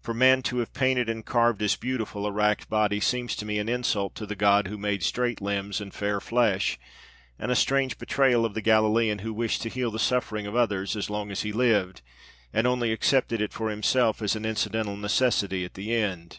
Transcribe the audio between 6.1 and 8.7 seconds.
flesh, and a strange betrayal of the